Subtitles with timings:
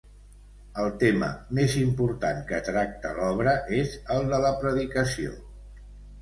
[0.83, 1.27] El tema
[1.57, 5.37] més important que tracta l'obra és el de la predicació.